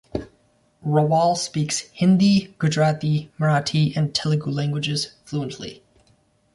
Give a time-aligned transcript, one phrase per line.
[0.83, 5.83] Rawal speaks Hindi, Gujarati, Marathi and Telugu languages fluently.